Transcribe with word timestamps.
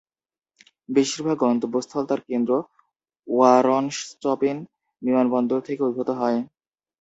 বেশিরভাগ 0.89 1.37
গন্তব্যস্থল 1.43 2.03
তার 2.05 2.21
কেন্দ্র, 2.29 2.51
ওয়ারশ 3.27 3.95
চপিন 4.23 4.57
বিমানবন্দর 5.01 5.59
থেকে 5.67 5.81
উদ্ভূত 5.83 6.09
হয়। 6.19 6.39